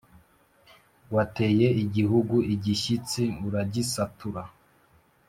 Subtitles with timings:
[1.13, 4.41] wateye igihugu igishyitsi uragisatura